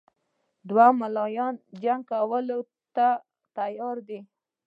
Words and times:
دواړه 0.69 0.97
ملایان 1.01 1.53
جنګ 1.83 2.01
کولو 2.11 2.59
ته 2.95 3.07
تیار 3.57 3.97
دي. 4.07 4.19